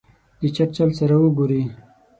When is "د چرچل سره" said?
0.41-1.15